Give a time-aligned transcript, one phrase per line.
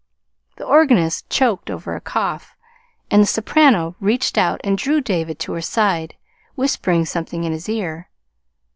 [0.57, 2.55] The organist choked over a cough,
[3.11, 6.15] and the soprano reached out and drew David to her side,
[6.55, 8.09] whispering something in his ear.